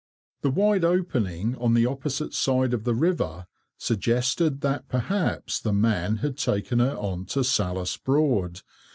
[0.41, 3.45] The wide opening on the opposite side of the river
[3.77, 8.61] suggested that perhaps the man had taken her on to Salhouse Broad.